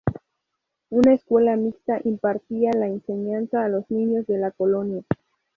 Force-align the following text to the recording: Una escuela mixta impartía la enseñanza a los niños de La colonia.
Una 0.89 1.13
escuela 1.13 1.55
mixta 1.55 1.99
impartía 2.05 2.71
la 2.73 2.87
enseñanza 2.87 3.63
a 3.63 3.69
los 3.69 3.87
niños 3.91 4.25
de 4.25 4.39
La 4.39 4.49
colonia. 4.49 5.03